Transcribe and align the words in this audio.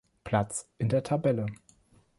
Platz 0.23 0.65
in 0.79 0.89
der 0.89 1.03
Tabelle. 1.03 1.45